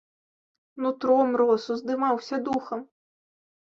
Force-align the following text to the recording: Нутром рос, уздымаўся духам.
Нутром 0.85 1.29
рос, 1.43 1.63
уздымаўся 1.77 2.45
духам. 2.51 2.79